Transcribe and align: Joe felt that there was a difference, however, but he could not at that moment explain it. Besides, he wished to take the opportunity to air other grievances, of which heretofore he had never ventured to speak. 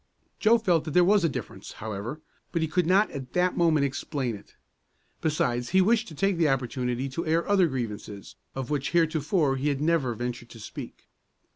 Joe 0.39 0.57
felt 0.57 0.85
that 0.85 0.95
there 0.95 1.03
was 1.03 1.23
a 1.23 1.29
difference, 1.29 1.73
however, 1.73 2.21
but 2.51 2.63
he 2.63 2.67
could 2.67 2.87
not 2.87 3.11
at 3.11 3.33
that 3.33 3.55
moment 3.55 3.85
explain 3.85 4.33
it. 4.35 4.55
Besides, 5.21 5.69
he 5.69 5.79
wished 5.81 6.07
to 6.07 6.15
take 6.15 6.37
the 6.37 6.49
opportunity 6.49 7.07
to 7.09 7.23
air 7.27 7.47
other 7.47 7.67
grievances, 7.67 8.35
of 8.55 8.71
which 8.71 8.93
heretofore 8.93 9.57
he 9.57 9.67
had 9.69 9.79
never 9.79 10.15
ventured 10.15 10.49
to 10.49 10.59
speak. 10.59 11.07